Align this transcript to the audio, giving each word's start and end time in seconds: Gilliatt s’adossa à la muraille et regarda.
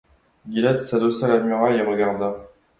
Gilliatt 0.49 0.81
s’adossa 0.83 1.27
à 1.27 1.37
la 1.37 1.43
muraille 1.43 1.77
et 1.77 1.83
regarda. 1.83 2.35